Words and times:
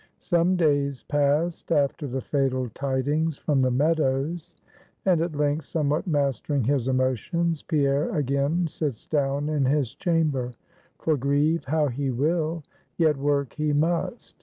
Some 0.17 0.55
days 0.55 1.03
passed 1.03 1.71
after 1.71 2.07
the 2.07 2.21
fatal 2.21 2.71
tidings 2.73 3.37
from 3.37 3.61
the 3.61 3.69
Meadows, 3.69 4.55
and 5.05 5.21
at 5.21 5.35
length, 5.35 5.65
somewhat 5.65 6.07
mastering 6.07 6.63
his 6.63 6.87
emotions, 6.87 7.61
Pierre 7.61 8.09
again 8.15 8.65
sits 8.65 9.05
down 9.05 9.47
in 9.47 9.63
his 9.65 9.93
chamber; 9.93 10.53
for 10.97 11.17
grieve 11.17 11.65
how 11.65 11.87
he 11.87 12.09
will, 12.09 12.63
yet 12.97 13.15
work 13.15 13.53
he 13.53 13.73
must. 13.73 14.37